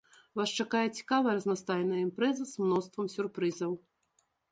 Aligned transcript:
Вас 0.39 0.51
чакае 0.61 0.85
цікавая 0.99 1.33
разнастайная 1.39 1.99
імпрэза 2.05 2.47
з 2.53 2.63
мноствам 2.63 3.05
сюрпрызаў. 3.17 3.77